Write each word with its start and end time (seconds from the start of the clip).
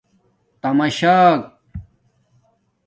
تمشاک 0.61 1.51